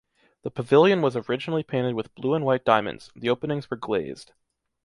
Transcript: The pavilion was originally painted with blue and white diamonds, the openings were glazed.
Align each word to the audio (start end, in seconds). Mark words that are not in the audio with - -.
The 0.41 0.49
pavilion 0.49 1.03
was 1.03 1.15
originally 1.15 1.61
painted 1.61 1.93
with 1.93 2.15
blue 2.15 2.33
and 2.33 2.43
white 2.43 2.65
diamonds, 2.65 3.11
the 3.15 3.29
openings 3.29 3.69
were 3.69 3.77
glazed. 3.77 4.33